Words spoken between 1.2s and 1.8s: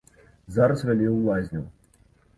лазню.